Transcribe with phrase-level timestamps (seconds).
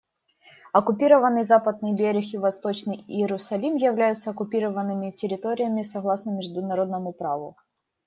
[0.73, 7.55] Оккупированный Западный берег и Восточный Иерусалим являются оккупированными территориями, согласно международному праву.